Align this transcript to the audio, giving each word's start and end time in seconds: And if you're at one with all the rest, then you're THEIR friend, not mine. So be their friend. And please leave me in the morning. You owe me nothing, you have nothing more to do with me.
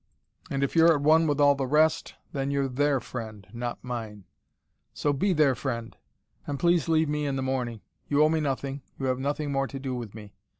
And 0.49 0.63
if 0.63 0.75
you're 0.75 0.95
at 0.95 1.01
one 1.03 1.27
with 1.27 1.39
all 1.39 1.53
the 1.53 1.67
rest, 1.67 2.15
then 2.31 2.49
you're 2.49 2.67
THEIR 2.67 3.01
friend, 3.01 3.45
not 3.53 3.83
mine. 3.83 4.23
So 4.95 5.13
be 5.13 5.31
their 5.31 5.53
friend. 5.53 5.95
And 6.47 6.59
please 6.59 6.89
leave 6.89 7.07
me 7.07 7.27
in 7.27 7.35
the 7.35 7.43
morning. 7.43 7.81
You 8.07 8.23
owe 8.23 8.29
me 8.29 8.39
nothing, 8.39 8.81
you 8.97 9.05
have 9.05 9.19
nothing 9.19 9.51
more 9.51 9.67
to 9.67 9.77
do 9.79 9.93
with 9.93 10.15
me. 10.15 10.33